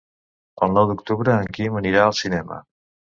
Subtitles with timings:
[0.67, 2.59] El nou d'octubre en Quim anirà al cinema.